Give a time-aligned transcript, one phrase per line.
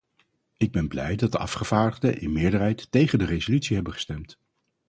[0.57, 4.39] Ik ben blij dat de afgevaardigden in meerderheid tegen de resolutie hebben gestemd.